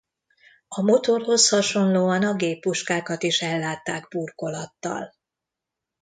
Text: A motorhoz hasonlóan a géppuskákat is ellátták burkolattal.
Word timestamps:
A 0.67 0.81
motorhoz 0.81 1.49
hasonlóan 1.49 2.23
a 2.23 2.35
géppuskákat 2.35 3.23
is 3.23 3.41
ellátták 3.41 4.07
burkolattal. 4.07 5.13